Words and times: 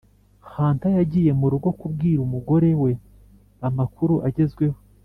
hunter 0.51 0.91
yagiye 0.99 1.31
murugo 1.39 1.69
kubwira 1.79 2.19
umugore 2.27 2.69
we 2.83 2.91
amakuru 3.67 4.15
agezweho. 4.29 4.77